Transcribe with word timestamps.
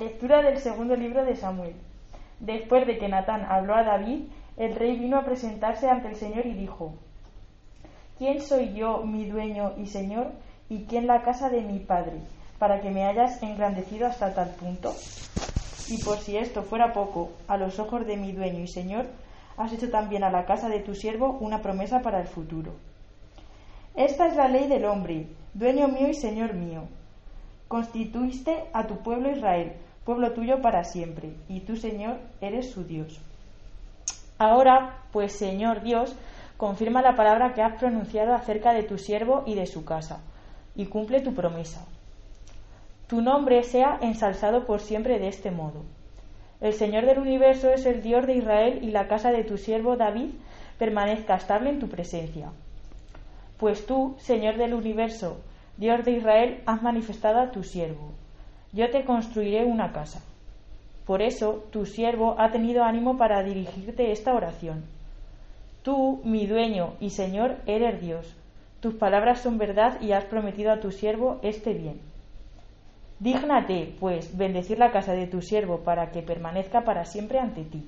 Lectura 0.00 0.40
del 0.40 0.56
segundo 0.56 0.96
libro 0.96 1.26
de 1.26 1.36
Samuel. 1.36 1.74
Después 2.38 2.86
de 2.86 2.96
que 2.96 3.08
Natán 3.08 3.44
habló 3.44 3.74
a 3.74 3.82
David, 3.82 4.30
el 4.56 4.74
rey 4.74 4.98
vino 4.98 5.18
a 5.18 5.26
presentarse 5.26 5.90
ante 5.90 6.08
el 6.08 6.16
Señor 6.16 6.46
y 6.46 6.54
dijo, 6.54 6.94
¿Quién 8.16 8.40
soy 8.40 8.72
yo, 8.72 9.02
mi 9.02 9.26
dueño 9.26 9.74
y 9.76 9.88
señor, 9.88 10.28
y 10.70 10.84
quién 10.84 11.06
la 11.06 11.20
casa 11.20 11.50
de 11.50 11.60
mi 11.60 11.80
padre, 11.80 12.22
para 12.58 12.80
que 12.80 12.88
me 12.88 13.04
hayas 13.04 13.42
engrandecido 13.42 14.06
hasta 14.06 14.32
tal 14.32 14.48
punto? 14.54 14.94
Y 15.88 16.02
por 16.02 16.16
si 16.16 16.38
esto 16.38 16.62
fuera 16.62 16.94
poco, 16.94 17.32
a 17.46 17.58
los 17.58 17.78
ojos 17.78 18.06
de 18.06 18.16
mi 18.16 18.32
dueño 18.32 18.60
y 18.60 18.68
señor, 18.68 19.04
has 19.58 19.70
hecho 19.74 19.90
también 19.90 20.24
a 20.24 20.30
la 20.30 20.46
casa 20.46 20.70
de 20.70 20.80
tu 20.80 20.94
siervo 20.94 21.36
una 21.42 21.60
promesa 21.60 22.00
para 22.00 22.22
el 22.22 22.26
futuro. 22.26 22.72
Esta 23.94 24.28
es 24.28 24.36
la 24.36 24.48
ley 24.48 24.66
del 24.66 24.86
hombre, 24.86 25.26
dueño 25.52 25.88
mío 25.88 26.08
y 26.08 26.14
señor 26.14 26.54
mío. 26.54 26.84
Constituiste 27.68 28.64
a 28.72 28.86
tu 28.86 28.96
pueblo 29.02 29.30
Israel, 29.30 29.74
pueblo 30.04 30.32
tuyo 30.32 30.60
para 30.60 30.84
siempre, 30.84 31.34
y 31.48 31.60
tú, 31.60 31.76
Señor, 31.76 32.18
eres 32.40 32.70
su 32.70 32.84
Dios. 32.84 33.20
Ahora, 34.38 34.98
pues, 35.12 35.32
Señor 35.32 35.82
Dios, 35.82 36.16
confirma 36.56 37.02
la 37.02 37.16
palabra 37.16 37.52
que 37.54 37.62
has 37.62 37.78
pronunciado 37.78 38.34
acerca 38.34 38.72
de 38.72 38.82
tu 38.82 38.98
siervo 38.98 39.42
y 39.46 39.54
de 39.54 39.66
su 39.66 39.84
casa, 39.84 40.20
y 40.74 40.86
cumple 40.86 41.20
tu 41.20 41.34
promesa. 41.34 41.84
Tu 43.06 43.20
nombre 43.20 43.62
sea 43.64 43.98
ensalzado 44.00 44.66
por 44.66 44.80
siempre 44.80 45.18
de 45.18 45.28
este 45.28 45.50
modo. 45.50 45.82
El 46.60 46.74
Señor 46.74 47.06
del 47.06 47.18
universo 47.18 47.70
es 47.70 47.86
el 47.86 48.02
Dios 48.02 48.26
de 48.26 48.36
Israel 48.36 48.80
y 48.82 48.90
la 48.90 49.08
casa 49.08 49.32
de 49.32 49.44
tu 49.44 49.56
siervo 49.56 49.96
David 49.96 50.30
permanezca 50.78 51.36
estable 51.36 51.70
en 51.70 51.80
tu 51.80 51.88
presencia. 51.88 52.50
Pues 53.58 53.84
tú, 53.84 54.14
Señor 54.18 54.56
del 54.58 54.74
universo, 54.74 55.40
Dios 55.76 56.04
de 56.04 56.12
Israel, 56.12 56.62
has 56.66 56.82
manifestado 56.82 57.40
a 57.40 57.50
tu 57.50 57.62
siervo. 57.62 58.12
Yo 58.72 58.90
te 58.90 59.04
construiré 59.04 59.64
una 59.64 59.92
casa. 59.92 60.20
Por 61.06 61.22
eso 61.22 61.64
tu 61.72 61.86
siervo 61.86 62.36
ha 62.38 62.52
tenido 62.52 62.84
ánimo 62.84 63.18
para 63.18 63.42
dirigirte 63.42 64.12
esta 64.12 64.34
oración. 64.34 64.84
Tú, 65.82 66.20
mi 66.24 66.46
dueño 66.46 66.94
y 67.00 67.10
Señor, 67.10 67.56
eres 67.66 68.00
Dios. 68.00 68.36
Tus 68.80 68.94
palabras 68.94 69.40
son 69.40 69.58
verdad 69.58 70.00
y 70.00 70.12
has 70.12 70.24
prometido 70.24 70.70
a 70.70 70.80
tu 70.80 70.90
siervo 70.90 71.40
este 71.42 71.74
bien. 71.74 72.00
Dígnate, 73.18 73.94
pues, 73.98 74.36
bendecir 74.36 74.78
la 74.78 74.92
casa 74.92 75.12
de 75.12 75.26
tu 75.26 75.42
siervo 75.42 75.80
para 75.80 76.10
que 76.10 76.22
permanezca 76.22 76.84
para 76.84 77.04
siempre 77.04 77.38
ante 77.38 77.64
ti. 77.64 77.86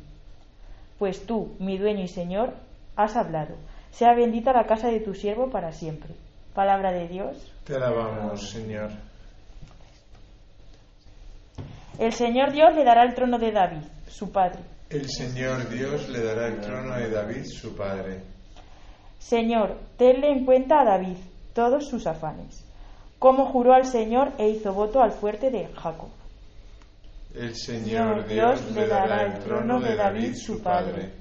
Pues 0.99 1.25
tú, 1.25 1.55
mi 1.59 1.79
dueño 1.79 2.03
y 2.03 2.09
Señor, 2.09 2.55
has 2.97 3.17
hablado. 3.17 3.55
Sea 3.91 4.15
bendita 4.15 4.53
la 4.53 4.67
casa 4.67 4.89
de 4.89 5.01
tu 5.01 5.15
siervo 5.15 5.49
para 5.51 5.73
siempre. 5.73 6.15
Palabra 6.55 6.93
de 6.93 7.09
Dios. 7.09 7.53
Te 7.65 7.77
alabamos, 7.77 8.51
Señor. 8.51 8.91
El 12.03 12.13
Señor 12.13 12.53
Dios 12.53 12.75
le 12.75 12.85
dará 12.85 13.05
el 13.05 13.15
trono 13.15 13.39
de 13.39 13.53
David, 13.53 13.85
su 14.09 14.33
padre. 14.33 14.61
El 14.91 15.09
Señor 15.09 15.69
Dios 15.69 16.09
le 16.09 16.23
dará 16.23 16.49
el 16.49 16.61
trono 16.61 16.95
de 16.97 17.09
David, 17.09 17.45
su 17.45 17.77
padre. 17.77 18.21
Señor, 19.19 19.79
tenle 19.97 20.33
en 20.33 20.45
cuenta 20.45 20.81
a 20.81 20.85
David 20.85 21.17
todos 21.55 21.89
sus 21.89 22.07
afanes 22.07 22.65
como 23.23 23.47
juró 23.47 23.73
al 23.73 23.87
Señor 23.87 24.33
e 24.37 24.49
hizo 24.49 24.75
voto 24.75 25.01
al 25.01 25.13
fuerte 25.13 25.53
de 25.53 25.69
Jacob. 25.69 26.09
El 27.37 27.55
Señor 27.55 28.27
Dios 28.27 28.69
le 28.75 28.89
dará 28.89 29.23
el 29.23 29.39
trono 29.45 29.79
de 29.79 29.95
David 29.95 30.35
su 30.35 30.61
padre. 30.61 31.13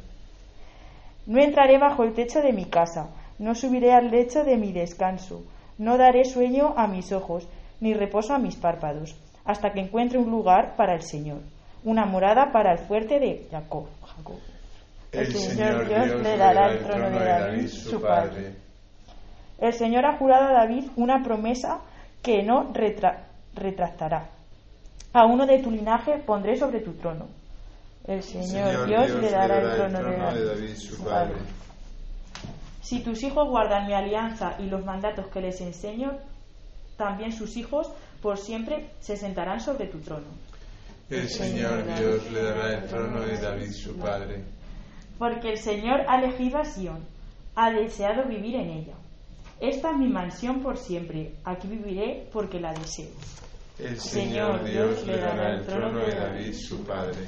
No 1.27 1.39
entraré 1.39 1.77
bajo 1.77 2.03
el 2.03 2.15
techo 2.15 2.41
de 2.41 2.53
mi 2.53 2.65
casa, 2.65 3.11
no 3.37 3.53
subiré 3.53 3.93
al 3.93 4.09
lecho 4.09 4.43
de 4.43 4.57
mi 4.57 4.71
descanso, 4.71 5.43
no 5.77 5.99
daré 5.99 6.25
sueño 6.25 6.73
a 6.75 6.87
mis 6.87 7.11
ojos, 7.11 7.47
ni 7.79 7.93
reposo 7.93 8.33
a 8.33 8.39
mis 8.39 8.55
párpados, 8.55 9.15
hasta 9.45 9.71
que 9.71 9.81
encuentre 9.81 10.19
un 10.19 10.29
lugar 10.29 10.75
para 10.75 10.93
el 10.93 11.01
Señor, 11.01 11.39
una 11.83 12.05
morada 12.05 12.51
para 12.51 12.73
el 12.73 12.79
fuerte 12.79 13.19
de 13.19 13.47
Jacob. 13.49 13.87
El, 15.11 15.33
Señor, 15.33 15.87
Dios, 15.87 16.21
le 16.21 16.37
dará 16.37 16.71
el 16.71 16.83
trono 16.83 17.09
de 17.09 17.25
David 17.25 17.67
su 17.67 18.01
padre. 18.01 18.55
El 19.59 19.73
Señor 19.73 20.05
ha 20.05 20.17
jurado 20.17 20.49
a 20.49 20.53
David 20.53 20.89
una 20.95 21.21
promesa 21.21 21.81
que 22.21 22.43
no 22.43 22.71
retractará. 23.53 24.29
A 25.13 25.25
uno 25.25 25.45
de 25.45 25.59
tu 25.59 25.69
linaje 25.69 26.17
pondré 26.25 26.55
sobre 26.55 26.79
tu 26.79 26.93
trono. 26.93 27.27
El 28.05 28.23
Señor, 28.23 28.87
Dios, 28.87 29.09
le 29.21 29.29
dará 29.29 29.59
el 29.59 29.75
trono, 29.75 29.99
de, 30.01 30.45
David, 30.45 30.75
su 30.75 31.03
padre. 31.03 31.35
Si 32.81 33.01
tus 33.01 33.21
hijos 33.23 33.47
guardan 33.49 33.85
mi 33.85 33.93
alianza 33.93 34.55
y 34.57 34.63
los 34.63 34.83
mandatos 34.83 35.27
que 35.27 35.41
les 35.41 35.61
enseño, 35.61 36.17
también 36.97 37.31
sus 37.31 37.57
hijos 37.57 37.91
por 38.21 38.37
siempre 38.37 38.89
se 38.99 39.17
sentarán 39.17 39.59
sobre 39.59 39.87
tu 39.87 39.99
trono. 39.99 40.27
El 41.09 41.27
Señor 41.27 41.83
Dios 41.97 42.31
le 42.31 42.41
dará 42.41 42.77
el 42.77 42.87
trono 42.87 43.21
de 43.21 43.37
David 43.37 43.71
su 43.71 43.97
padre. 43.97 44.43
Porque 45.17 45.49
el 45.49 45.57
Señor 45.57 46.01
ha 46.07 46.23
elegido 46.23 46.59
a 46.59 46.65
Sión, 46.65 47.03
ha 47.55 47.71
deseado 47.71 48.27
vivir 48.27 48.55
en 48.55 48.69
ella. 48.69 48.93
Esta 49.59 49.91
es 49.91 49.97
mi 49.97 50.07
mansión 50.07 50.61
por 50.61 50.77
siempre, 50.77 51.33
aquí 51.43 51.67
viviré 51.67 52.27
porque 52.31 52.59
la 52.59 52.73
deseo. 52.73 53.11
El 53.77 53.99
Señor 53.99 54.63
Dios 54.63 55.05
le 55.05 55.17
dará 55.17 55.55
el 55.55 55.65
trono 55.65 55.99
de 55.99 56.15
David 56.15 56.53
su 56.53 56.83
padre. 56.83 57.25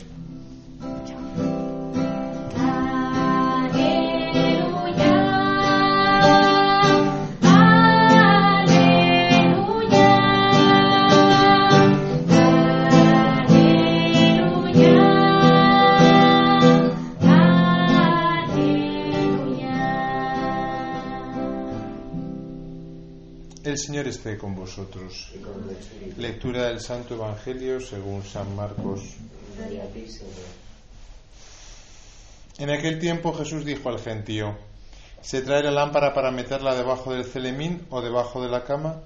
El 23.74 23.80
Señor 23.80 24.08
esté 24.08 24.38
con 24.38 24.54
vosotros. 24.54 25.32
Lectura 26.18 26.68
del 26.68 26.80
Santo 26.80 27.16
Evangelio 27.16 27.82
según 27.82 28.24
San 28.24 28.56
Marcos. 28.56 29.02
En 32.60 32.70
aquel 32.70 33.00
tiempo 33.00 33.34
Jesús 33.34 33.66
dijo 33.66 33.90
al 33.90 33.98
gentío, 33.98 34.56
¿se 35.22 35.42
trae 35.42 35.64
la 35.64 35.72
lámpara 35.72 36.14
para 36.14 36.30
meterla 36.30 36.76
debajo 36.76 37.16
del 37.16 37.26
celemín 37.26 37.88
o 37.90 38.00
debajo 38.02 38.44
de 38.44 38.50
la 38.50 38.64
cama? 38.64 39.02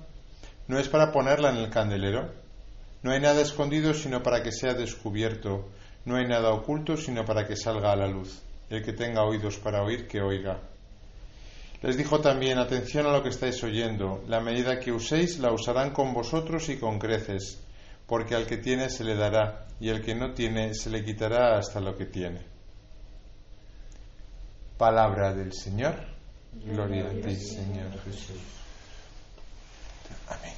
¿No 0.67 0.77
es 0.77 0.89
para 0.89 1.13
ponerla 1.13 1.51
en 1.51 1.59
el 1.59 1.69
candelero? 1.69 2.33
No 3.03 3.11
hay 3.11 3.21
nada 3.21 3.39
escondido 3.39 3.93
sino 3.93 4.21
para 4.21 4.43
que 4.43 4.51
sea 4.51 4.73
descubierto, 4.73 5.69
no 6.03 6.17
hay 6.17 6.27
nada 6.27 6.51
oculto 6.51 6.97
sino 6.97 7.23
para 7.23 7.47
que 7.47 7.55
salga 7.55 7.93
a 7.93 7.95
la 7.95 8.09
luz. 8.09 8.41
El 8.69 8.83
que 8.83 8.91
tenga 8.91 9.23
oídos 9.23 9.55
para 9.59 9.81
oír, 9.81 10.09
que 10.09 10.19
oiga. 10.19 10.59
Les 11.81 11.95
dijo 11.95 12.19
también, 12.19 12.57
atención 12.57 13.05
a 13.05 13.11
lo 13.11 13.21
que 13.21 13.29
estáis 13.29 13.63
oyendo, 13.63 14.23
la 14.27 14.39
medida 14.39 14.79
que 14.79 14.91
uséis 14.91 15.37
la 15.37 15.51
usarán 15.51 15.91
con 15.91 16.13
vosotros 16.13 16.69
y 16.69 16.77
con 16.77 16.97
creces, 16.97 17.59
porque 18.07 18.33
al 18.33 18.47
que 18.47 18.57
tiene 18.57 18.89
se 18.89 19.03
le 19.03 19.15
dará, 19.15 19.67
y 19.79 19.89
al 19.89 20.01
que 20.01 20.15
no 20.15 20.33
tiene 20.33 20.73
se 20.73 20.89
le 20.89 21.03
quitará 21.03 21.57
hasta 21.57 21.79
lo 21.79 21.95
que 21.95 22.05
tiene. 22.05 22.41
Palabra 24.77 25.33
del 25.33 25.53
Señor. 25.53 25.95
Gloria 26.53 27.05
a 27.05 27.09
ti, 27.09 27.35
Señor 27.35 27.91
Jesús. 28.03 28.41
Amén. 30.27 30.53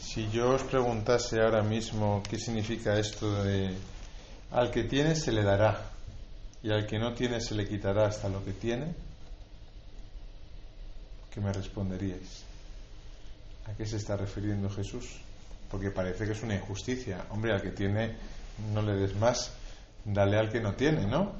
Si 0.00 0.28
yo 0.30 0.50
os 0.50 0.62
preguntase 0.64 1.40
ahora 1.40 1.62
mismo 1.62 2.22
qué 2.28 2.38
significa 2.38 2.98
esto 2.98 3.44
de 3.44 3.76
al 4.50 4.70
que 4.70 4.84
tiene 4.84 5.14
se 5.14 5.30
le 5.30 5.44
dará, 5.44 5.89
y 6.62 6.70
al 6.70 6.86
que 6.86 6.98
no 6.98 7.14
tiene 7.14 7.40
se 7.40 7.54
le 7.54 7.66
quitará 7.66 8.06
hasta 8.06 8.28
lo 8.28 8.44
que 8.44 8.52
tiene, 8.52 8.94
¿qué 11.32 11.40
me 11.40 11.52
responderíais? 11.52 12.44
¿A 13.66 13.72
qué 13.74 13.86
se 13.86 13.96
está 13.96 14.16
refiriendo 14.16 14.68
Jesús? 14.68 15.06
Porque 15.70 15.90
parece 15.90 16.26
que 16.26 16.32
es 16.32 16.42
una 16.42 16.54
injusticia. 16.54 17.26
Hombre, 17.30 17.52
al 17.52 17.62
que 17.62 17.70
tiene 17.70 18.16
no 18.74 18.82
le 18.82 18.94
des 18.94 19.14
más, 19.16 19.52
dale 20.04 20.38
al 20.38 20.50
que 20.50 20.60
no 20.60 20.74
tiene, 20.74 21.06
¿no? 21.06 21.32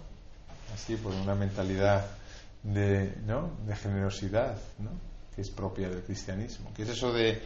Así, 0.73 0.97
por 0.97 1.13
una 1.13 1.35
mentalidad 1.35 2.07
de, 2.63 3.15
¿no? 3.27 3.51
de 3.67 3.77
generosidad, 3.77 4.57
¿no? 4.79 4.91
que 5.35 5.43
es 5.43 5.51
propia 5.51 5.89
del 5.89 6.03
cristianismo. 6.03 6.73
¿Qué 6.75 6.83
es 6.83 6.91
eso 6.91 7.13
de 7.13 7.43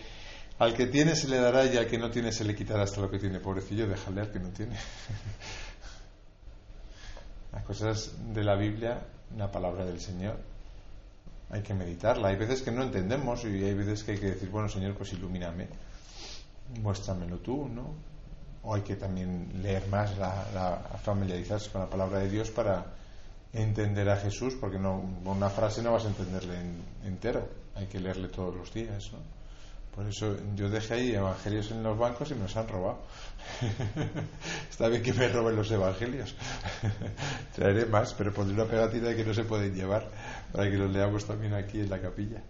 al 0.59 0.75
que 0.75 0.87
tiene 0.87 1.17
se 1.17 1.29
le 1.29 1.39
dará 1.39 1.65
y 1.67 1.77
al 1.77 1.87
que 1.87 1.99
no 1.99 2.11
tiene 2.11 2.33
se 2.33 2.45
le 2.45 2.55
quitará 2.55 2.85
hasta 2.85 3.01
lo 3.01 3.11
que 3.11 3.19
tiene? 3.19 3.41
Pobrecillo, 3.41 3.87
déjale 3.87 4.21
al 4.21 4.31
que 4.31 4.39
no 4.39 4.51
tiene. 4.51 4.77
Las 7.55 7.65
cosas 7.65 8.13
de 8.35 8.43
la 8.43 8.57
Biblia, 8.57 9.01
la 9.37 9.51
palabra 9.51 9.85
del 9.85 10.01
Señor, 10.01 10.37
hay 11.51 11.63
que 11.63 11.73
meditarla. 11.73 12.29
Hay 12.29 12.37
veces 12.37 12.63
que 12.63 12.73
no 12.73 12.83
entendemos 12.83 13.45
y 13.45 13.65
hay 13.65 13.75
veces 13.75 14.03
que 14.03 14.13
hay 14.13 14.19
que 14.19 14.31
decir, 14.31 14.51
bueno, 14.51 14.69
Señor, 14.69 14.95
pues 14.95 15.13
ilumíname, 15.13 15.69
muéstramelo 16.83 17.39
tú, 17.39 17.69
¿no? 17.69 17.95
O 18.65 18.75
hay 18.75 18.83
que 18.83 18.97
también 18.97 19.63
leer 19.63 19.87
más, 19.89 20.19
la, 20.19 20.99
familiarizarse 21.03 21.71
con 21.71 21.83
la 21.83 21.89
palabra 21.89 22.19
de 22.21 22.31
Dios 22.31 22.51
para 22.51 22.87
entender 23.53 24.09
a 24.11 24.17
Jesús, 24.17 24.55
porque 24.61 24.79
no, 24.79 24.99
una 25.25 25.49
frase 25.49 25.81
no 25.81 25.93
vas 25.93 26.07
a 26.07 26.09
entenderle 26.09 26.57
entero, 27.05 27.47
hay 27.77 27.87
que 27.87 28.01
leerle 28.01 28.29
todos 28.29 28.57
los 28.57 28.75
días, 28.75 29.13
¿no? 29.13 29.19
Por 29.95 30.09
eso 30.09 30.37
yo 30.57 30.69
dejé 30.69 30.95
ahí 30.95 31.15
evangelios 31.15 31.71
en 31.71 31.83
los 31.85 31.97
bancos 31.97 32.29
y 32.33 32.35
me 32.35 32.43
los 32.43 32.57
han 32.57 32.67
robado. 32.67 32.99
Está 34.71 34.89
bien 34.89 35.03
que 35.03 35.13
me 35.13 35.29
roben 35.29 35.55
los 35.55 35.71
evangelios. 35.71 36.35
Traeré 37.55 37.87
más, 37.87 38.13
pero 38.15 38.33
pondré 38.33 38.55
una 38.55 38.69
pegatina 38.69 39.11
de 39.11 39.17
que 39.17 39.25
no 39.25 39.33
se 39.33 39.45
pueden 39.45 39.73
llevar 39.73 40.11
para 40.51 40.69
que 40.69 40.77
los 40.77 40.91
leamos 40.91 41.25
también 41.25 41.55
aquí 41.55 41.79
en 41.79 41.91
la 41.91 42.01
capilla. 42.01 42.43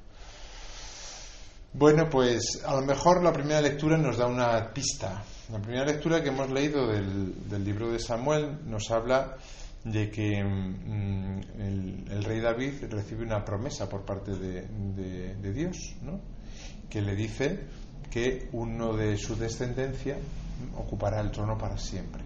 Bueno, 1.75 2.09
pues 2.09 2.63
a 2.65 2.77
lo 2.77 2.83
mejor 2.83 3.23
la 3.23 3.33
primera 3.33 3.61
lectura 3.61 3.99
nos 3.99 4.17
da 4.17 4.27
una 4.27 4.73
pista. 4.73 5.23
La 5.53 5.59
primera 5.59 5.85
lectura 5.85 6.23
que 6.23 6.31
hemos 6.31 6.51
leído 6.51 6.87
del, 6.87 7.65
libro 7.65 7.91
de 7.91 7.99
Samuel 7.99 8.61
nos 8.65 8.91
habla 8.91 9.37
de 9.83 10.11
que 10.11 10.43
mm, 10.43 11.41
el, 12.11 12.25
rey 12.25 12.41
David 12.41 12.85
recibe 12.89 13.25
una 13.25 13.45
promesa 13.45 13.87
por 13.87 14.03
parte 14.03 14.35
de, 14.35 14.67
de 15.35 15.53
Dios, 15.53 15.97
¿no? 16.01 16.34
Que 16.95 17.03
le 17.03 17.17
dice 17.17 17.59
que 18.09 18.49
uno 18.53 18.93
de 18.93 19.17
su 19.17 19.35
descendencia 19.35 20.17
ocupará 20.77 21.21
el 21.21 21.33
trono 21.33 21.59
para 21.59 21.77
siempre. 21.77 22.23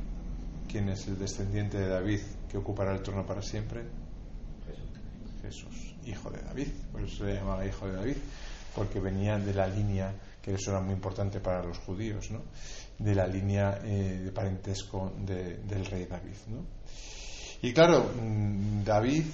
¿Quién 0.70 0.91
es 0.91 1.09
el 1.09 1.19
descendiente 1.19 1.79
de 1.79 1.88
David 1.88 2.20
que 2.50 2.59
ocupará 2.59 2.93
el 2.93 3.00
trono 3.00 3.25
para 3.25 3.41
siempre? 3.41 3.85
Jesús, 5.41 5.94
hijo 6.05 6.31
de 6.31 6.43
David. 6.43 6.69
Por 6.93 7.00
eso 7.00 7.17
se 7.17 7.25
le 7.25 7.35
llamaba 7.37 7.65
hijo 7.65 7.88
de 7.88 7.94
David, 7.94 8.17
porque 8.75 9.00
venía 9.00 9.38
de 9.38 9.55
la 9.55 9.67
línea, 9.67 10.12
que 10.43 10.53
eso 10.53 10.70
era 10.70 10.82
muy 10.82 10.93
importante 10.93 11.41
para 11.41 11.65
los 11.65 11.79
judíos, 11.79 12.31
¿no? 12.31 12.43
de 12.99 13.15
la 13.15 13.26
línea 13.26 13.81
eh, 13.82 14.20
de 14.25 14.32
parentesco 14.32 15.15
del 15.25 15.87
rey 15.87 16.05
David. 16.05 16.37
¿no? 16.49 16.59
Y 17.62 17.73
claro, 17.73 18.12
mm, 18.20 18.85
David 18.85 19.25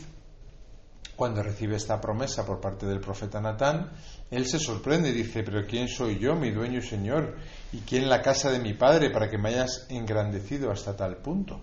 cuando 1.16 1.42
recibe 1.42 1.76
esta 1.76 2.00
promesa 2.00 2.44
por 2.44 2.60
parte 2.60 2.86
del 2.86 3.00
profeta 3.00 3.40
Natán, 3.40 3.92
él 4.30 4.46
se 4.46 4.58
sorprende 4.58 5.10
y 5.10 5.12
dice, 5.12 5.42
pero 5.42 5.64
¿quién 5.66 5.88
soy 5.88 6.18
yo, 6.18 6.34
mi 6.34 6.50
dueño 6.50 6.78
y 6.78 6.82
señor? 6.82 7.36
¿Y 7.72 7.78
quién 7.80 8.08
la 8.08 8.22
casa 8.22 8.50
de 8.50 8.58
mi 8.58 8.74
padre 8.74 9.10
para 9.10 9.30
que 9.30 9.38
me 9.38 9.50
hayas 9.50 9.86
engrandecido 9.88 10.70
hasta 10.70 10.96
tal 10.96 11.18
punto? 11.18 11.60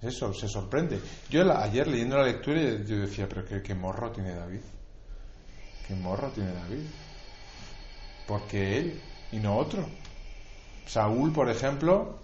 Eso, 0.00 0.32
se 0.34 0.48
sorprende. 0.48 1.00
Yo 1.30 1.50
ayer 1.56 1.88
leyendo 1.88 2.18
la 2.18 2.24
lectura 2.24 2.60
yo 2.60 2.98
decía, 2.98 3.28
pero 3.28 3.44
¿qué, 3.44 3.74
morro 3.74 4.12
tiene 4.12 4.34
David? 4.34 4.60
¿Qué 5.88 5.94
morro 5.94 6.30
tiene 6.30 6.52
David? 6.52 6.86
Porque 8.26 8.78
él 8.78 9.00
y 9.32 9.38
no 9.38 9.56
otro. 9.56 9.86
Saúl, 10.86 11.32
por 11.32 11.48
ejemplo, 11.48 12.18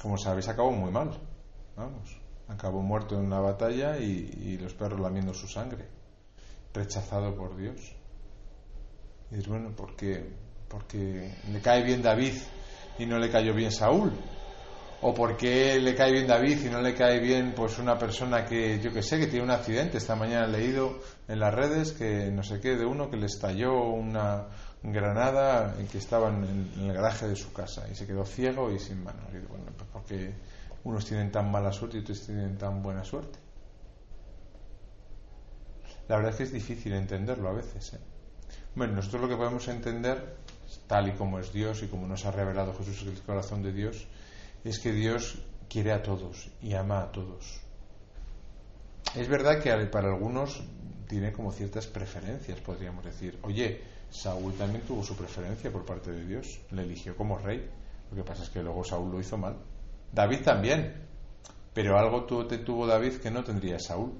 como 0.00 0.16
sabéis, 0.16 0.48
acabó 0.48 0.72
muy 0.72 0.90
mal. 0.90 1.10
Vamos 1.76 2.25
acabó 2.48 2.82
muerto 2.82 3.16
en 3.16 3.26
una 3.26 3.40
batalla 3.40 3.98
y, 3.98 4.58
los 4.58 4.74
perros 4.74 5.00
lamiendo 5.00 5.34
su 5.34 5.48
sangre, 5.48 5.86
rechazado 6.72 7.34
por 7.34 7.56
Dios. 7.56 7.94
Y 9.30 9.38
es 9.38 9.48
bueno, 9.48 9.72
porque, 9.76 10.24
porque 10.68 11.34
le 11.50 11.60
cae 11.60 11.82
bien 11.82 12.02
David 12.02 12.34
y 12.98 13.06
no 13.06 13.18
le 13.18 13.30
cayó 13.30 13.54
bien 13.54 13.72
Saúl. 13.72 14.12
O 15.02 15.12
porque 15.12 15.78
le 15.78 15.94
cae 15.94 16.10
bien 16.10 16.26
David 16.26 16.64
y 16.64 16.70
no 16.70 16.80
le 16.80 16.94
cae 16.94 17.20
bien 17.20 17.52
pues 17.54 17.78
una 17.78 17.98
persona 17.98 18.46
que 18.46 18.80
yo 18.80 18.92
que 18.92 19.02
sé 19.02 19.18
que 19.18 19.26
tiene 19.26 19.44
un 19.44 19.50
accidente. 19.50 19.98
Esta 19.98 20.16
mañana 20.16 20.46
he 20.46 20.58
leído 20.58 21.00
en 21.28 21.38
las 21.38 21.52
redes 21.52 21.92
que 21.92 22.30
no 22.30 22.42
sé 22.42 22.60
qué 22.60 22.76
de 22.76 22.86
uno 22.86 23.10
que 23.10 23.18
le 23.18 23.26
estalló 23.26 23.90
una 23.90 24.46
granada 24.82 25.74
que 25.90 25.98
estaba 25.98 26.28
en, 26.28 26.72
el 26.78 26.92
garaje 26.92 27.28
de 27.28 27.36
su 27.36 27.52
casa 27.52 27.86
y 27.90 27.94
se 27.94 28.06
quedó 28.06 28.24
ciego 28.24 28.72
y 28.72 28.78
sin 28.78 29.04
manos. 29.04 29.28
Y 29.34 29.46
bueno, 29.46 29.66
pues 29.76 29.88
porque 29.92 30.34
unos 30.86 31.04
tienen 31.04 31.32
tan 31.32 31.50
mala 31.50 31.72
suerte 31.72 31.96
y 31.96 32.00
otros 32.00 32.24
tienen 32.24 32.56
tan 32.56 32.80
buena 32.80 33.02
suerte. 33.02 33.40
La 36.06 36.14
verdad 36.14 36.30
es 36.30 36.36
que 36.36 36.42
es 36.44 36.52
difícil 36.52 36.92
entenderlo 36.92 37.48
a 37.48 37.52
veces. 37.52 37.94
¿eh? 37.94 37.98
Bueno, 38.76 38.94
nosotros 38.94 39.22
lo 39.22 39.28
que 39.28 39.34
podemos 39.34 39.66
entender, 39.66 40.36
tal 40.86 41.08
y 41.08 41.12
como 41.12 41.40
es 41.40 41.52
Dios 41.52 41.82
y 41.82 41.88
como 41.88 42.06
nos 42.06 42.24
ha 42.24 42.30
revelado 42.30 42.72
Jesús 42.72 43.02
el 43.02 43.20
corazón 43.22 43.64
de 43.64 43.72
Dios, 43.72 44.06
es 44.62 44.78
que 44.78 44.92
Dios 44.92 45.42
quiere 45.68 45.90
a 45.90 46.04
todos 46.04 46.50
y 46.62 46.74
ama 46.74 47.02
a 47.02 47.10
todos. 47.10 47.60
Es 49.16 49.28
verdad 49.28 49.60
que 49.60 49.74
para 49.86 50.06
algunos 50.06 50.62
tiene 51.08 51.32
como 51.32 51.50
ciertas 51.50 51.88
preferencias, 51.88 52.60
podríamos 52.60 53.04
decir. 53.04 53.40
Oye, 53.42 53.80
Saúl 54.10 54.54
también 54.54 54.84
tuvo 54.84 55.02
su 55.02 55.16
preferencia 55.16 55.72
por 55.72 55.84
parte 55.84 56.12
de 56.12 56.24
Dios, 56.24 56.60
le 56.70 56.82
eligió 56.82 57.16
como 57.16 57.38
rey. 57.38 57.68
Lo 58.08 58.16
que 58.16 58.22
pasa 58.22 58.44
es 58.44 58.50
que 58.50 58.62
luego 58.62 58.84
Saúl 58.84 59.10
lo 59.10 59.18
hizo 59.18 59.36
mal. 59.36 59.56
David 60.12 60.42
también. 60.42 61.06
Pero 61.76 61.98
algo 61.98 62.24
te 62.46 62.58
tuvo 62.58 62.86
David 62.86 63.16
que 63.16 63.30
no 63.30 63.44
tendría 63.44 63.78
Saúl. 63.78 64.14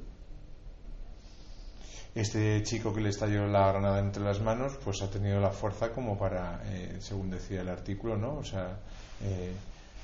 Este 2.14 2.62
chico 2.62 2.92
que 2.94 3.00
le 3.00 3.10
estalló 3.10 3.46
la 3.46 3.68
granada 3.68 3.98
entre 3.98 4.22
las 4.22 4.40
manos, 4.40 4.78
pues 4.82 5.02
ha 5.02 5.10
tenido 5.10 5.40
la 5.40 5.50
fuerza 5.50 5.92
como 5.92 6.18
para, 6.18 6.62
eh, 6.64 6.96
según 7.00 7.30
decía 7.30 7.60
el 7.60 7.68
artículo, 7.68 8.16
¿no? 8.16 8.36
O 8.36 8.44
sea, 8.44 8.78
eh, 9.22 9.52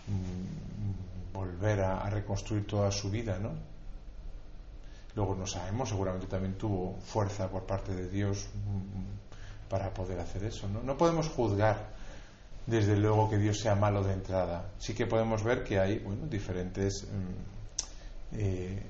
mm, 0.08 1.32
volver 1.34 1.80
a, 1.80 2.08
reconstruir 2.10 2.66
toda 2.66 2.90
su 2.90 3.10
vida, 3.10 3.38
¿no? 3.38 3.52
Luego 5.14 5.34
no 5.34 5.46
sabemos, 5.46 5.88
seguramente 5.88 6.26
también 6.26 6.54
tuvo 6.56 6.98
fuerza 7.00 7.50
por 7.50 7.64
parte 7.64 7.94
de 7.94 8.08
Dios 8.08 8.48
mm, 8.54 9.68
para 9.68 9.92
poder 9.92 10.20
hacer 10.20 10.44
eso, 10.44 10.68
¿no? 10.68 10.82
No 10.82 10.96
podemos 10.96 11.28
juzgar 11.28 11.92
desde 12.66 12.96
luego 12.96 13.28
que 13.28 13.38
Dios 13.38 13.58
sea 13.58 13.74
malo 13.74 14.02
de 14.02 14.12
entrada. 14.12 14.70
Sí 14.78 14.94
que 14.94 15.06
podemos 15.06 15.42
ver 15.42 15.64
que 15.64 15.78
hay 15.78 15.98
bueno, 15.98 16.26
diferentes, 16.26 17.04
mm, 17.04 18.38
eh, 18.38 18.82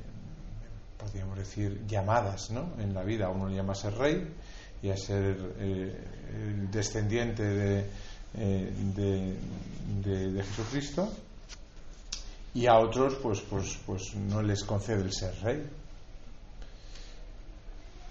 podríamos 0.98 1.38
decir, 1.38 1.86
llamadas 1.86 2.50
¿no? 2.50 2.74
en 2.78 2.94
la 2.94 3.02
vida. 3.02 3.28
Uno 3.28 3.48
le 3.48 3.56
llama 3.56 3.72
a 3.72 3.76
ser 3.76 3.94
rey 3.94 4.28
y 4.82 4.90
a 4.90 4.96
ser 4.96 5.54
eh, 5.58 6.68
descendiente 6.70 7.42
de, 7.42 7.86
eh, 8.34 8.72
de, 8.94 9.36
de, 10.02 10.42
Jesucristo 10.42 11.08
y 12.54 12.66
a 12.66 12.78
otros 12.78 13.14
pues, 13.16 13.40
pues, 13.40 13.78
pues 13.86 14.14
no 14.14 14.42
les 14.42 14.64
concede 14.64 15.02
el 15.02 15.12
ser 15.12 15.34
rey. 15.42 15.62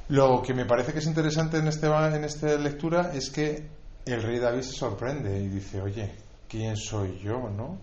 Lo 0.10 0.42
que 0.42 0.54
me 0.54 0.66
parece 0.66 0.92
que 0.92 1.00
es 1.00 1.06
interesante 1.06 1.58
en, 1.58 1.68
este, 1.68 1.88
en 1.88 2.24
esta 2.24 2.56
lectura 2.58 3.12
es 3.14 3.30
que 3.30 3.81
el 4.06 4.24
rey 4.24 4.40
David 4.40 4.62
se 4.62 4.74
sorprende 4.74 5.40
y 5.40 5.48
dice, 5.48 5.82
oye, 5.82 6.12
¿quién 6.48 6.76
soy 6.76 7.20
yo, 7.20 7.50
no? 7.50 7.78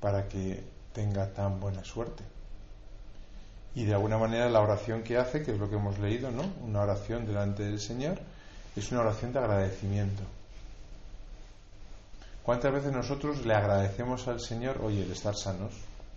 Para 0.00 0.26
que 0.28 0.62
tenga 0.92 1.32
tan 1.32 1.60
buena 1.60 1.84
suerte. 1.84 2.24
Y 3.74 3.84
de 3.84 3.94
alguna 3.94 4.18
manera 4.18 4.48
la 4.48 4.60
oración 4.60 5.02
que 5.02 5.16
hace, 5.16 5.42
que 5.42 5.52
es 5.52 5.58
lo 5.58 5.70
que 5.70 5.76
hemos 5.76 5.98
leído, 5.98 6.30
¿no? 6.30 6.42
Una 6.62 6.82
oración 6.82 7.24
delante 7.24 7.62
del 7.62 7.80
Señor, 7.80 8.18
es 8.74 8.90
una 8.90 9.02
oración 9.02 9.32
de 9.32 9.38
agradecimiento. 9.38 10.22
¿Cuántas 12.42 12.72
veces 12.72 12.92
nosotros 12.92 13.46
le 13.46 13.54
agradecemos 13.54 14.26
al 14.26 14.40
Señor, 14.40 14.80
oye, 14.82 15.02
el 15.02 15.12
estar 15.12 15.36
sanos, 15.36 15.72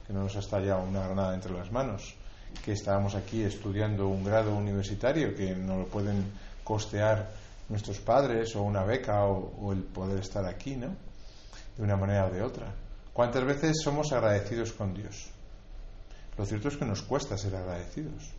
que 0.08 0.14
no 0.14 0.24
nos 0.24 0.36
ha 0.36 0.40
estallado 0.40 0.84
una 0.84 1.06
granada 1.06 1.36
entre 1.36 1.54
las 1.54 1.72
manos, 1.72 2.16
que 2.66 2.72
estábamos 2.72 3.14
aquí 3.14 3.44
estudiando 3.44 4.08
un 4.08 4.24
grado 4.24 4.56
universitario, 4.56 5.36
que 5.36 5.56
no 5.56 5.78
lo 5.78 5.86
pueden 5.86 6.32
costear 6.64 7.30
nuestros 7.70 8.00
padres 8.00 8.56
o 8.56 8.64
una 8.64 8.84
beca 8.84 9.26
o, 9.26 9.72
el 9.72 9.84
poder 9.84 10.20
estar 10.20 10.46
aquí, 10.46 10.76
¿no? 10.76 10.96
De 11.78 11.84
una 11.84 11.96
manera 11.96 12.28
o 12.28 12.32
de 12.32 12.42
otra. 12.42 12.74
¿Cuántas 13.14 13.46
veces 13.46 13.82
somos 13.82 14.12
agradecidos 14.12 14.74
con 14.74 14.94
Dios? 14.94 15.30
Lo 16.38 16.46
cierto 16.46 16.68
es 16.68 16.78
que 16.78 16.86
nos 16.86 17.04
cuesta 17.04 17.38
ser 17.38 17.56
agradecidos. 17.56 18.32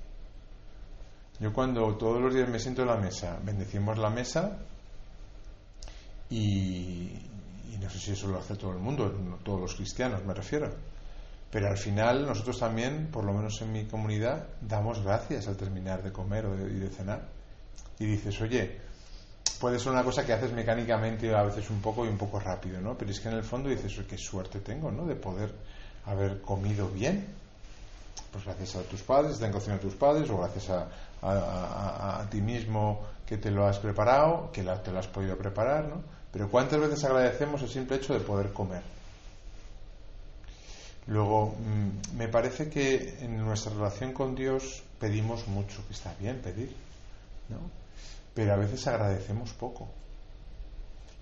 Yo 1.41 1.53
cuando 1.53 1.97
todos 1.97 2.21
los 2.21 2.35
días 2.35 2.49
me 2.49 2.59
siento 2.59 2.83
en 2.83 2.89
la 2.89 2.97
mesa, 2.97 3.39
bendecimos 3.43 3.99
la 3.99 4.11
mesa 4.11 4.59
y, 6.31 7.13
no 7.81 7.91
sé 7.91 7.99
si 7.99 8.13
eso 8.13 8.29
lo 8.29 8.39
hace 8.39 8.57
todo 8.57 8.73
el 8.73 8.79
mundo, 8.79 9.13
todos 9.43 9.61
los 9.61 9.75
cristianos 9.75 10.25
me 10.25 10.35
refiero, 10.35 10.73
pero 11.51 11.69
al 11.69 11.77
final 11.77 12.27
nosotros 12.27 12.59
también, 12.59 13.09
por 13.13 13.25
lo 13.25 13.33
menos 13.33 13.61
en 13.63 13.73
mi 13.73 13.85
comunidad, 13.85 14.49
damos 14.61 15.03
gracias 15.03 15.47
al 15.47 15.57
terminar 15.57 16.03
de 16.03 16.13
comer 16.13 16.47
o 16.47 16.69
y 16.69 16.79
de 16.79 16.89
cenar. 16.89 17.29
Y 17.99 18.07
dices, 18.07 18.41
oye, 18.41 18.81
puede 19.65 19.79
ser 19.79 19.93
una 19.93 20.05
cosa 20.05 20.27
que 20.27 20.35
haces 20.35 20.53
mecánicamente 20.53 21.35
a 21.35 21.43
veces 21.43 21.71
un 21.71 21.81
poco 21.81 22.05
y 22.05 22.09
un 22.09 22.19
poco 22.19 22.39
rápido, 22.39 22.83
¿no? 22.83 22.99
Pero 22.99 23.11
es 23.11 23.19
que 23.19 23.31
en 23.31 23.37
el 23.37 23.45
fondo 23.45 23.71
dices, 23.71 23.99
qué 24.07 24.19
suerte 24.19 24.61
tengo, 24.61 24.91
¿no? 24.91 25.07
De 25.07 25.17
poder 25.17 25.55
haber 26.05 26.43
comido 26.43 26.91
bien. 26.91 27.27
Pues 28.31 28.45
gracias 28.45 28.77
a 28.77 28.83
tus 28.83 29.01
padres, 29.01 29.39
te 29.39 29.47
han 29.47 29.53
cocinado 29.53 29.81
tus 29.81 29.95
padres, 29.95 30.29
o 30.29 30.37
gracias 30.37 30.69
a, 30.69 30.91
a, 31.23 32.29
ti 32.29 32.43
mismo 32.43 33.07
que 33.25 33.39
te 33.39 33.51
lo 33.51 33.67
has 33.67 33.79
preparado, 33.79 34.53
que 34.53 34.63
te 34.63 34.93
lo 34.93 34.99
has 34.99 35.07
podido 35.07 35.39
preparar, 35.39 35.87
¿no? 35.87 36.03
Pero 36.31 36.51
¿cuántas 36.51 36.79
veces 36.79 37.03
agradecemos 37.03 37.63
el 37.63 37.71
simple 37.71 37.97
hecho 37.97 38.13
de 38.13 38.21
poder 38.21 38.53
comer? 38.53 38.83
Luego, 41.07 41.55
mm, 41.59 42.19
me 42.19 42.29
parece 42.29 42.69
que 42.69 43.17
en 43.23 43.39
nuestra 43.39 43.73
relación 43.73 44.13
con 44.13 44.35
Dios 44.35 44.83
pedimos 45.01 45.49
mucho, 45.49 45.83
que 45.87 45.95
está 45.95 46.13
bien 46.21 46.43
pedir, 46.43 46.77
¿no? 47.49 47.84
Pero 48.35 48.53
a 48.53 48.57
veces 48.57 48.87
agradecemos 48.87 49.53
poco. 49.53 49.89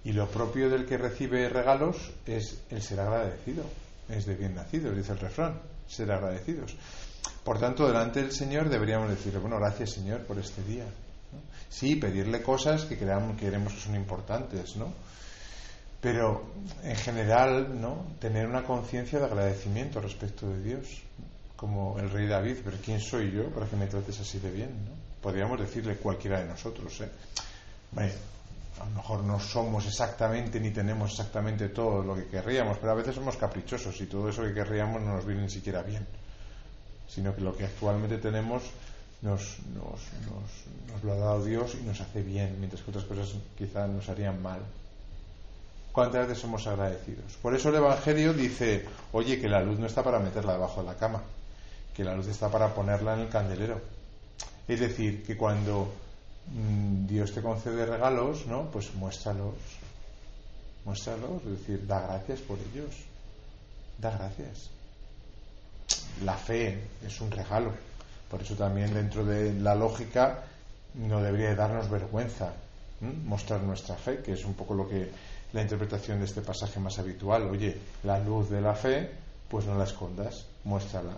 Y 0.04 0.12
lo 0.12 0.28
propio 0.28 0.68
del 0.68 0.86
que 0.86 0.98
recibe 0.98 1.48
regalos 1.48 2.10
es 2.26 2.62
el 2.70 2.82
ser 2.82 3.00
agradecido, 3.00 3.64
es 4.08 4.26
de 4.26 4.34
bien 4.34 4.54
nacido, 4.54 4.92
dice 4.92 5.12
el 5.12 5.18
refrán, 5.18 5.60
ser 5.86 6.10
agradecidos. 6.10 6.74
Por 7.44 7.60
tanto, 7.60 7.86
delante 7.86 8.20
del 8.20 8.32
Señor 8.32 8.68
deberíamos 8.68 9.10
decir, 9.10 9.38
bueno, 9.38 9.58
gracias 9.58 9.90
Señor 9.90 10.22
por 10.24 10.38
este 10.38 10.62
día, 10.64 10.86
Sí, 11.72 11.96
pedirle 11.96 12.42
cosas 12.42 12.84
que 12.84 12.98
creamos, 12.98 13.38
queremos 13.38 13.72
que 13.72 13.80
son 13.80 13.96
importantes, 13.96 14.76
¿no? 14.76 14.92
Pero 16.02 16.52
en 16.82 16.96
general, 16.96 17.80
¿no? 17.80 18.04
Tener 18.20 18.46
una 18.46 18.64
conciencia 18.64 19.18
de 19.18 19.24
agradecimiento 19.24 19.98
respecto 20.00 20.50
de 20.50 20.62
Dios, 20.62 21.00
como 21.56 21.98
el 21.98 22.10
rey 22.10 22.26
David, 22.26 22.58
pero 22.62 22.76
¿quién 22.84 23.00
soy 23.00 23.30
yo 23.30 23.48
para 23.50 23.66
que 23.66 23.76
me 23.76 23.86
trates 23.86 24.20
así 24.20 24.38
de 24.38 24.50
bien? 24.50 24.70
¿no? 24.84 25.11
Podríamos 25.22 25.60
decirle 25.60 25.96
cualquiera 25.96 26.40
de 26.40 26.48
nosotros, 26.48 27.00
¿eh? 27.00 27.08
a 28.80 28.84
lo 28.84 28.90
mejor 28.90 29.22
no 29.22 29.38
somos 29.38 29.86
exactamente 29.86 30.58
ni 30.58 30.70
tenemos 30.70 31.10
exactamente 31.12 31.68
todo 31.68 32.02
lo 32.02 32.14
que 32.16 32.26
querríamos, 32.26 32.78
pero 32.78 32.92
a 32.92 32.94
veces 32.96 33.14
somos 33.14 33.36
caprichosos 33.36 34.00
y 34.00 34.06
todo 34.06 34.28
eso 34.28 34.42
que 34.42 34.54
querríamos 34.54 35.00
no 35.02 35.14
nos 35.14 35.24
viene 35.24 35.42
ni 35.42 35.50
siquiera 35.50 35.82
bien, 35.82 36.06
sino 37.08 37.34
que 37.34 37.42
lo 37.42 37.56
que 37.56 37.64
actualmente 37.64 38.18
tenemos 38.18 38.62
nos, 39.22 39.58
nos, 39.74 41.04
lo 41.04 41.12
ha 41.12 41.16
dado 41.16 41.44
Dios 41.44 41.76
y 41.80 41.84
nos 41.84 42.00
hace 42.00 42.22
bien, 42.22 42.56
mientras 42.58 42.82
que 42.82 42.90
otras 42.90 43.04
cosas 43.04 43.34
quizás 43.56 43.88
nos 43.88 44.08
harían 44.08 44.42
mal. 44.42 44.60
¿Cuántas 45.92 46.26
veces 46.26 46.42
somos 46.42 46.66
agradecidos? 46.66 47.36
Por 47.40 47.54
eso 47.54 47.68
el 47.68 47.76
Evangelio 47.76 48.32
dice, 48.32 48.86
oye, 49.12 49.40
que 49.40 49.48
la 49.48 49.62
luz 49.62 49.78
no 49.78 49.86
está 49.86 50.02
para 50.02 50.18
meterla 50.18 50.54
debajo 50.54 50.80
de 50.80 50.88
la 50.88 50.96
cama, 50.96 51.22
que 51.94 52.02
la 52.02 52.16
luz 52.16 52.26
está 52.28 52.48
para 52.50 52.74
ponerla 52.74 53.14
en 53.14 53.20
el 53.20 53.28
candelero. 53.28 53.80
Es 54.68 54.80
decir, 54.80 55.24
que 55.24 55.36
cuando 55.36 55.92
mm, 56.52 57.06
Dios 57.06 57.32
te 57.32 57.42
concede 57.42 57.86
regalos, 57.86 58.46
¿no? 58.46 58.70
Pues 58.70 58.94
muéstralos. 58.94 59.54
Muéstralos, 60.84 61.42
es 61.44 61.60
decir, 61.60 61.86
da 61.86 62.00
gracias 62.00 62.40
por 62.40 62.58
ellos. 62.58 62.94
Da 63.98 64.10
gracias. 64.10 64.70
La 66.24 66.36
fe 66.36 66.78
es 67.04 67.20
un 67.20 67.30
regalo. 67.30 67.72
Por 68.30 68.42
eso 68.42 68.54
también 68.54 68.94
dentro 68.94 69.24
de 69.24 69.52
la 69.54 69.74
lógica 69.74 70.44
no 70.94 71.22
debería 71.22 71.54
darnos 71.54 71.90
vergüenza 71.90 72.52
mostrar 73.24 73.60
nuestra 73.62 73.96
fe, 73.96 74.22
que 74.22 74.32
es 74.32 74.44
un 74.44 74.54
poco 74.54 74.74
lo 74.74 74.88
que 74.88 75.10
la 75.52 75.62
interpretación 75.62 76.18
de 76.18 76.24
este 76.24 76.40
pasaje 76.40 76.80
más 76.80 76.98
habitual. 76.98 77.42
Oye, 77.50 77.76
la 78.04 78.18
luz 78.18 78.48
de 78.48 78.60
la 78.60 78.74
fe, 78.74 79.10
pues 79.48 79.66
no 79.66 79.76
la 79.76 79.84
escondas, 79.84 80.46
muéstrala. 80.64 81.12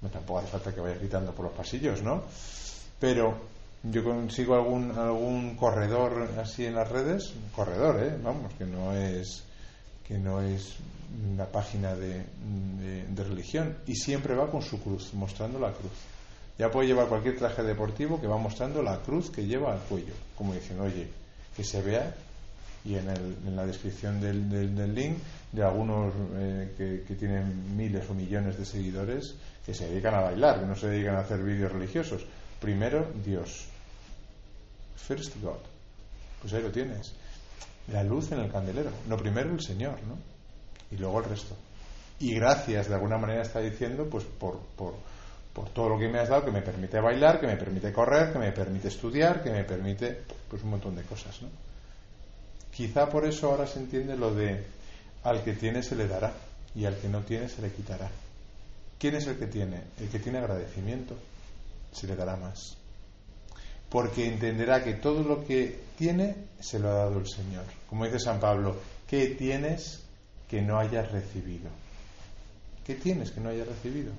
No 0.00 0.08
tampoco 0.08 0.40
hace 0.40 0.48
falta 0.48 0.74
que 0.74 0.80
vayas 0.80 0.98
gritando 0.98 1.32
por 1.32 1.46
los 1.46 1.54
pasillos, 1.54 2.02
¿no? 2.02 2.22
Pero 3.00 3.34
yo 3.82 4.04
consigo 4.04 4.54
algún 4.54 4.90
algún 4.92 5.56
corredor 5.56 6.28
así 6.38 6.66
en 6.66 6.74
las 6.74 6.88
redes, 6.90 7.32
corredor, 7.54 8.02
¿eh? 8.02 8.18
Vamos, 8.22 8.52
que 8.54 8.64
no 8.64 8.92
es 8.92 9.42
que 10.06 10.18
no 10.18 10.42
es 10.42 10.76
una 11.32 11.46
página 11.46 11.94
de, 11.94 12.24
de 13.08 13.24
religión 13.24 13.78
y 13.86 13.94
siempre 13.94 14.34
va 14.34 14.50
con 14.50 14.62
su 14.62 14.82
cruz, 14.82 15.14
mostrando 15.14 15.58
la 15.58 15.72
cruz. 15.72 15.92
Ya 16.58 16.70
puede 16.70 16.88
llevar 16.88 17.08
cualquier 17.08 17.36
traje 17.36 17.62
deportivo 17.62 18.20
que 18.20 18.26
va 18.26 18.36
mostrando 18.36 18.82
la 18.82 18.98
cruz 19.00 19.30
que 19.30 19.46
lleva 19.46 19.72
al 19.72 19.80
cuello, 19.80 20.14
como 20.36 20.54
dicen, 20.54 20.80
oye, 20.80 21.08
que 21.56 21.64
se 21.64 21.82
vea 21.82 22.14
y 22.84 22.96
en, 22.96 23.08
el, 23.08 23.36
en 23.46 23.56
la 23.56 23.64
descripción 23.64 24.20
del, 24.20 24.48
del, 24.50 24.94
link 24.94 25.18
de 25.52 25.62
algunos 25.62 26.12
eh, 26.34 27.02
que, 27.06 27.14
tienen 27.14 27.76
miles 27.76 28.08
o 28.10 28.14
millones 28.14 28.58
de 28.58 28.64
seguidores 28.64 29.36
que 29.64 29.72
se 29.72 29.88
dedican 29.88 30.14
a 30.14 30.20
bailar, 30.20 30.60
que 30.60 30.66
no 30.66 30.76
se 30.76 30.88
dedican 30.88 31.16
a 31.16 31.20
hacer 31.20 31.42
vídeos 31.42 31.72
religiosos. 31.72 32.26
Primero, 32.60 33.10
Dios. 33.24 33.66
First 34.96 35.40
God. 35.42 35.60
Pues 36.42 36.52
ahí 36.52 36.62
lo 36.62 36.70
tienes. 36.70 37.14
La 37.88 38.02
luz 38.02 38.32
en 38.32 38.40
el 38.40 38.52
candelero. 38.52 38.90
No 39.08 39.16
primero 39.16 39.50
el 39.50 39.60
Señor, 39.60 39.98
¿no? 40.06 40.18
Y 40.90 40.98
luego 40.98 41.20
el 41.20 41.30
resto. 41.30 41.56
Y 42.20 42.34
gracias, 42.34 42.88
de 42.88 42.94
alguna 42.94 43.16
manera 43.16 43.42
está 43.42 43.60
diciendo, 43.60 44.06
pues 44.10 44.24
por, 44.24 44.60
por 44.76 44.94
por 45.54 45.70
todo 45.70 45.90
lo 45.90 45.98
que 45.98 46.08
me 46.08 46.18
has 46.18 46.28
dado, 46.28 46.44
que 46.44 46.50
me 46.50 46.62
permite 46.62 47.00
bailar, 47.00 47.40
que 47.40 47.46
me 47.46 47.56
permite 47.56 47.92
correr, 47.92 48.32
que 48.32 48.40
me 48.40 48.50
permite 48.50 48.88
estudiar, 48.88 49.40
que 49.40 49.50
me 49.50 49.62
permite 49.62 50.22
pues 50.50 50.62
un 50.64 50.70
montón 50.70 50.96
de 50.96 51.04
cosas, 51.04 51.40
¿no? 51.42 51.48
Quizá 52.74 53.08
por 53.08 53.24
eso 53.24 53.50
ahora 53.50 53.66
se 53.66 53.78
entiende 53.78 54.16
lo 54.16 54.34
de 54.34 54.64
al 55.22 55.44
que 55.44 55.52
tiene 55.52 55.82
se 55.82 55.94
le 55.94 56.08
dará 56.08 56.32
y 56.74 56.84
al 56.84 56.98
que 56.98 57.08
no 57.08 57.22
tiene 57.22 57.48
se 57.48 57.62
le 57.62 57.70
quitará. 57.70 58.10
¿Quién 58.98 59.14
es 59.14 59.26
el 59.26 59.38
que 59.38 59.46
tiene? 59.46 59.80
El 60.00 60.08
que 60.08 60.18
tiene 60.18 60.38
agradecimiento 60.38 61.16
se 61.92 62.08
le 62.08 62.16
dará 62.16 62.36
más. 62.36 62.76
Porque 63.88 64.26
entenderá 64.26 64.82
que 64.82 64.94
todo 64.94 65.22
lo 65.22 65.44
que 65.44 65.78
tiene 65.96 66.34
se 66.58 66.80
lo 66.80 66.88
ha 66.88 66.94
dado 66.94 67.18
el 67.18 67.28
Señor. 67.28 67.64
Como 67.88 68.06
dice 68.06 68.18
San 68.18 68.40
Pablo, 68.40 68.76
¿qué 69.08 69.28
tienes 69.28 70.00
que 70.48 70.60
no 70.60 70.78
hayas 70.78 71.12
recibido? 71.12 71.70
¿Qué 72.84 72.96
tienes 72.96 73.30
que 73.30 73.40
no 73.40 73.50
hayas 73.50 73.68
recibido? 73.68 74.12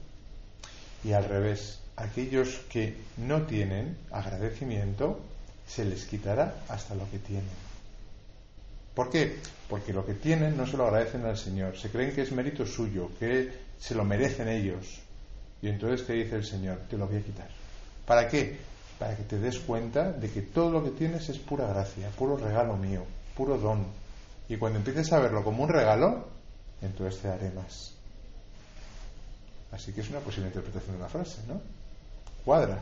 Y 1.03 1.12
al 1.12 1.25
revés, 1.25 1.79
aquellos 1.97 2.62
que 2.69 2.95
no 3.17 3.41
tienen 3.43 3.97
agradecimiento, 4.12 5.19
se 5.67 5.83
les 5.83 6.05
quitará 6.05 6.63
hasta 6.69 6.95
lo 6.95 7.09
que 7.12 7.19
tienen. 7.19 7.75
¿Por 8.96 9.10
qué? 9.10 9.36
Porque 9.70 9.94
lo 9.94 10.06
que 10.06 10.14
tienen 10.14 10.56
no 10.56 10.66
se 10.66 10.78
lo 10.78 10.86
agradecen 10.86 11.25
al 11.25 11.38
Señor, 11.38 11.78
se 11.78 11.90
creen 11.90 12.16
que 12.16 12.22
es 12.22 12.32
mérito 12.32 12.66
suyo, 12.66 13.12
que 13.20 13.52
se 13.78 13.94
lo 13.94 14.06
merecen 14.06 14.48
ellos. 14.48 15.02
Y 15.62 15.68
entonces, 15.68 16.06
¿qué 16.08 16.14
dice 16.14 16.36
el 16.36 16.46
Señor? 16.46 16.80
Te 16.90 16.98
lo 16.98 17.08
voy 17.08 17.18
a 17.18 17.22
quitar. 17.22 17.50
¿Para 18.06 18.28
qué? 18.28 18.58
Para 18.98 19.18
que 19.18 19.24
te 19.24 19.38
des 19.38 19.60
cuenta 19.60 20.12
de 20.12 20.30
que 20.30 20.42
todo 20.44 20.72
lo 20.72 20.84
que 20.84 20.92
tienes 20.92 21.28
es 21.28 21.38
pura 21.40 21.68
gracia, 21.68 22.10
puro 22.10 22.38
regalo 22.38 22.78
mío, 22.78 23.04
puro 23.36 23.58
don. 23.58 23.86
Y 24.48 24.58
cuando 24.58 24.80
empieces 24.80 25.12
a 25.12 25.20
verlo 25.20 25.44
como 25.44 25.64
un 25.64 25.70
regalo, 25.70 26.28
entonces 26.82 27.22
te 27.22 27.28
daré 27.28 27.52
más. 27.52 27.94
Así 29.72 29.92
que 29.92 30.02
es 30.02 30.10
una 30.10 30.20
posible 30.20 30.48
interpretación 30.48 30.96
de 30.96 31.02
la 31.02 31.10
frase, 31.10 31.42
¿no? 31.48 31.60
Cuadra. 32.46 32.82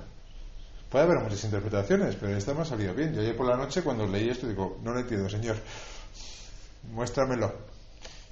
Puede 0.92 1.06
haber 1.06 1.24
muchas 1.24 1.44
interpretaciones, 1.44 2.16
pero 2.18 2.38
esta 2.38 2.54
me 2.54 2.62
ha 2.62 2.66
salido 2.66 2.94
bien. 2.94 3.16
Yo 3.16 3.22
ayer 3.22 3.36
por 3.36 3.48
la 3.48 3.58
noche 3.58 3.82
cuando 3.82 4.06
leí 4.06 4.30
esto 4.30 4.48
digo, 4.48 4.78
no 4.84 4.94
lo 4.94 5.00
entiendo, 5.00 5.28
Señor, 5.28 5.56
muéstramelo. 6.92 7.54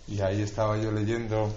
Y 0.07 0.21
ahí 0.21 0.41
estaba 0.41 0.77
yo 0.77 0.91
leyendo 0.91 1.53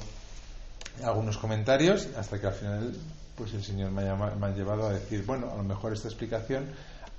algunos 1.02 1.38
comentarios 1.38 2.08
hasta 2.16 2.40
que 2.40 2.46
al 2.46 2.52
final 2.52 2.96
pues 3.36 3.52
el 3.54 3.64
Señor 3.64 3.90
me 3.90 4.02
ha, 4.02 4.50
llevado 4.50 4.86
a 4.86 4.92
decir, 4.92 5.24
bueno, 5.26 5.50
a 5.50 5.56
lo 5.56 5.64
mejor 5.64 5.92
esta 5.92 6.06
explicación 6.06 6.66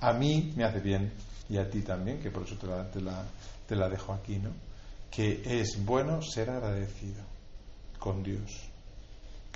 a 0.00 0.12
mí 0.14 0.54
me 0.56 0.64
hace 0.64 0.80
bien 0.80 1.12
y 1.48 1.58
a 1.58 1.68
ti 1.68 1.82
también, 1.82 2.20
que 2.20 2.30
por 2.30 2.44
eso 2.44 2.56
te 2.56 2.66
la, 2.66 2.90
te 2.90 3.00
la, 3.02 3.22
te 3.68 3.76
la 3.76 3.88
dejo 3.88 4.14
aquí, 4.14 4.38
¿no? 4.38 4.50
Que 5.10 5.42
es 5.44 5.84
bueno 5.84 6.22
ser 6.22 6.50
agradecido 6.50 7.22
con 7.98 8.22
Dios 8.22 8.70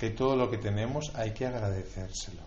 que 0.01 0.09
todo 0.09 0.35
lo 0.35 0.49
que 0.49 0.57
tenemos 0.57 1.11
hay 1.13 1.29
que 1.29 1.45
agradecérselo. 1.45 2.41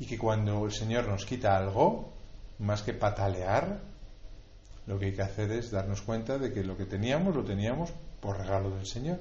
Y 0.00 0.06
que 0.06 0.18
cuando 0.18 0.64
el 0.64 0.72
Señor 0.72 1.06
nos 1.06 1.24
quita 1.24 1.56
algo, 1.56 2.12
más 2.58 2.82
que 2.82 2.94
patalear, 2.94 3.78
lo 4.88 4.98
que 4.98 5.06
hay 5.06 5.12
que 5.12 5.22
hacer 5.22 5.52
es 5.52 5.70
darnos 5.70 6.00
cuenta 6.00 6.38
de 6.38 6.52
que 6.52 6.64
lo 6.64 6.76
que 6.76 6.86
teníamos 6.86 7.36
lo 7.36 7.44
teníamos 7.44 7.92
por 8.20 8.38
regalo 8.38 8.70
del 8.70 8.86
Señor 8.86 9.20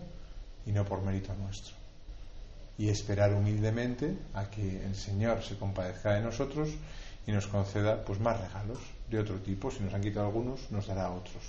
y 0.66 0.72
no 0.72 0.86
por 0.86 1.04
mérito 1.04 1.34
nuestro. 1.36 1.76
Y 2.78 2.90
esperar 2.90 3.34
humildemente 3.34 4.18
a 4.34 4.50
que 4.50 4.86
el 4.86 4.96
Señor 4.96 5.44
se 5.44 5.58
compadezca 5.58 6.14
de 6.14 6.22
nosotros 6.22 6.70
y 7.28 7.32
nos 7.32 7.48
conceda 7.48 8.04
pues 8.06 8.20
más 8.20 8.40
regalos 8.40 8.80
de 9.10 9.20
otro 9.20 9.40
tipo. 9.40 9.70
Si 9.70 9.84
nos 9.84 9.94
han 9.94 10.02
quitado 10.02 10.28
algunos, 10.28 10.72
nos 10.72 10.88
dará 10.88 11.12
otros 11.12 11.44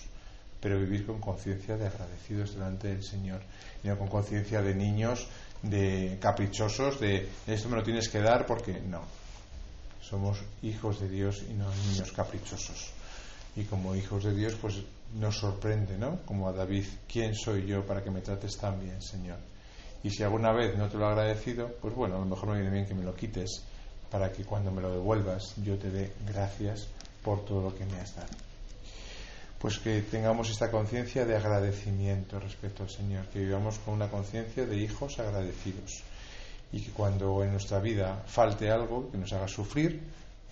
pero 0.60 0.78
vivir 0.78 1.06
con 1.06 1.20
conciencia 1.20 1.76
de 1.76 1.86
agradecidos 1.86 2.54
delante 2.54 2.88
del 2.88 3.04
Señor, 3.04 3.40
y 3.84 3.86
no 3.86 3.96
con 3.96 4.08
conciencia 4.08 4.60
de 4.60 4.74
niños, 4.74 5.28
de 5.62 6.18
caprichosos, 6.20 6.98
de 7.00 7.28
esto 7.46 7.68
me 7.68 7.76
lo 7.76 7.84
tienes 7.84 8.08
que 8.08 8.20
dar 8.20 8.44
porque 8.44 8.80
no. 8.80 9.02
Somos 10.00 10.38
hijos 10.62 11.00
de 11.00 11.08
Dios 11.08 11.44
y 11.48 11.54
no 11.54 11.72
niños 11.86 12.10
caprichosos. 12.12 12.97
Y 13.56 13.64
como 13.64 13.94
hijos 13.94 14.24
de 14.24 14.34
Dios, 14.34 14.54
pues 14.60 14.82
nos 15.14 15.38
sorprende, 15.38 15.98
¿no? 15.98 16.20
Como 16.24 16.48
a 16.48 16.52
David, 16.52 16.84
¿quién 17.10 17.34
soy 17.34 17.66
yo 17.66 17.84
para 17.84 18.02
que 18.02 18.10
me 18.10 18.20
trates 18.20 18.56
tan 18.56 18.80
bien, 18.80 19.00
Señor? 19.02 19.38
Y 20.02 20.10
si 20.10 20.22
alguna 20.22 20.52
vez 20.52 20.76
no 20.76 20.88
te 20.88 20.96
lo 20.96 21.06
he 21.06 21.08
agradecido, 21.08 21.68
pues 21.80 21.94
bueno, 21.94 22.16
a 22.16 22.20
lo 22.20 22.26
mejor 22.26 22.50
me 22.50 22.60
viene 22.60 22.70
bien 22.70 22.86
que 22.86 22.94
me 22.94 23.04
lo 23.04 23.14
quites 23.14 23.64
para 24.10 24.30
que 24.30 24.44
cuando 24.44 24.70
me 24.70 24.80
lo 24.80 24.90
devuelvas 24.90 25.54
yo 25.62 25.76
te 25.76 25.90
dé 25.90 26.12
gracias 26.26 26.86
por 27.22 27.44
todo 27.44 27.62
lo 27.62 27.74
que 27.74 27.84
me 27.84 28.00
has 28.00 28.14
dado 28.14 28.48
pues 29.58 29.78
que 29.78 30.02
tengamos 30.02 30.50
esta 30.50 30.70
conciencia 30.70 31.24
de 31.24 31.36
agradecimiento 31.36 32.38
respecto 32.38 32.84
al 32.84 32.90
Señor, 32.90 33.26
que 33.26 33.40
vivamos 33.40 33.78
con 33.80 33.94
una 33.94 34.08
conciencia 34.08 34.64
de 34.64 34.76
hijos 34.76 35.18
agradecidos 35.18 36.02
y 36.70 36.80
que 36.80 36.92
cuando 36.92 37.42
en 37.42 37.52
nuestra 37.52 37.80
vida 37.80 38.22
falte 38.26 38.70
algo 38.70 39.10
que 39.10 39.18
nos 39.18 39.32
haga 39.32 39.48
sufrir, 39.48 40.00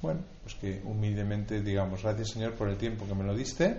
bueno, 0.07 0.21
pues 0.43 0.55
que 0.55 0.83
humildemente 0.85 1.61
digamos 1.63 2.03
gracias 2.03 2.31
Señor 2.31 2.55
por 2.55 2.69
el 2.69 2.77
tiempo 2.77 3.07
que 3.07 3.15
me 3.15 3.25
lo 3.25 3.35
diste 3.35 3.77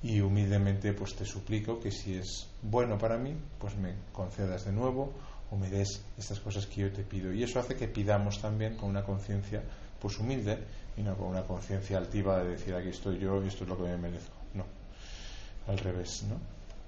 y 0.00 0.20
humildemente 0.20 0.92
pues 0.92 1.16
te 1.16 1.24
suplico 1.24 1.80
que 1.80 1.90
si 1.90 2.14
es 2.14 2.48
bueno 2.62 2.96
para 2.96 3.18
mí, 3.18 3.34
pues 3.58 3.76
me 3.76 3.94
concedas 4.12 4.64
de 4.64 4.72
nuevo 4.72 5.12
o 5.50 5.56
me 5.56 5.68
des 5.68 6.00
estas 6.16 6.38
cosas 6.38 6.66
que 6.66 6.82
yo 6.82 6.92
te 6.92 7.02
pido. 7.02 7.32
Y 7.32 7.42
eso 7.42 7.58
hace 7.58 7.74
que 7.74 7.88
pidamos 7.88 8.40
también 8.40 8.76
con 8.76 8.90
una 8.90 9.02
conciencia 9.02 9.62
pues 10.00 10.16
humilde 10.18 10.58
y 10.96 11.02
no 11.02 11.16
con 11.16 11.26
una 11.26 11.42
conciencia 11.42 11.98
altiva 11.98 12.42
de 12.42 12.50
decir 12.50 12.74
aquí 12.74 12.88
estoy 12.88 13.18
yo 13.18 13.42
y 13.42 13.48
esto 13.48 13.64
es 13.64 13.70
lo 13.70 13.76
que 13.76 13.84
me 13.84 13.96
merezco. 13.96 14.36
No, 14.54 14.64
al 15.66 15.78
revés, 15.78 16.24
¿no? 16.28 16.36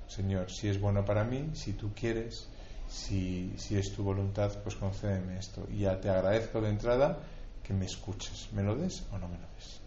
Señor, 0.08 0.48
si 0.48 0.68
es 0.68 0.80
bueno 0.80 1.04
para 1.04 1.24
mí, 1.24 1.50
si 1.54 1.72
tú 1.72 1.92
quieres, 1.92 2.48
si, 2.88 3.52
si 3.56 3.76
es 3.76 3.92
tu 3.92 4.04
voluntad, 4.04 4.52
pues 4.62 4.76
concédeme 4.76 5.38
esto. 5.38 5.66
Y 5.72 5.80
ya 5.80 6.00
te 6.00 6.08
agradezco 6.08 6.60
de 6.60 6.68
entrada 6.68 7.18
que 7.64 7.74
me 7.74 7.86
escuches. 7.86 8.48
¿Me 8.52 8.62
lo 8.62 8.76
des 8.76 9.02
o 9.10 9.18
no 9.18 9.26
me 9.26 9.36
lo 9.36 9.48
des? 9.56 9.80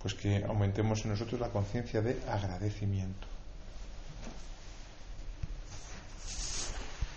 Pues 0.00 0.14
que 0.14 0.44
aumentemos 0.44 1.04
en 1.04 1.10
nosotros 1.10 1.40
la 1.40 1.50
conciencia 1.50 2.00
de 2.00 2.20
agradecimiento. 2.28 3.26